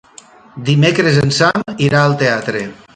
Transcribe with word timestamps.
Dimecres 0.69 1.21
en 1.27 1.35
Sam 1.41 1.69
irà 1.91 2.03
al 2.09 2.21
teatre. 2.25 2.69